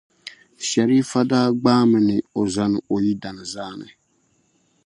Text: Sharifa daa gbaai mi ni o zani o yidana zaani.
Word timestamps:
Sharifa 0.67 1.19
daa 1.31 1.47
gbaai 1.59 1.85
mi 1.91 1.99
ni 2.07 2.15
o 2.39 2.41
zani 2.53 2.77
o 2.93 2.95
yidana 3.05 3.43
zaani. 3.53 3.87